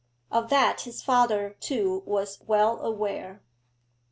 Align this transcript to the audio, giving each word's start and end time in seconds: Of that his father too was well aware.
Of 0.31 0.49
that 0.49 0.81
his 0.81 1.03
father 1.03 1.55
too 1.61 2.01
was 2.07 2.39
well 2.47 2.79
aware. 2.79 3.43